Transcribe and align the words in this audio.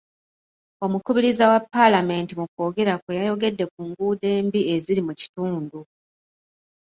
Omukubiriza 0.85 1.43
wa 1.51 1.59
paalamenti 1.73 2.33
mu 2.39 2.45
kwogera 2.53 2.93
kwe 3.01 3.17
yayogedde 3.19 3.65
ku 3.73 3.79
nguudo 3.87 4.25
embi 4.37 4.61
eziri 4.73 5.01
mu 5.07 5.13
kitundu. 5.19 5.79